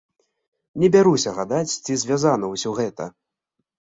Не 0.83 0.87
бяруся 0.95 1.33
гадаць, 1.39 1.73
ці 1.83 1.99
звязана 2.03 2.49
ўсё 2.53 2.69
гэта. 2.83 3.03